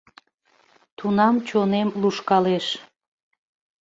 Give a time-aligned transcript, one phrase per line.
[0.97, 2.65] Тунам чонем лушкалеш.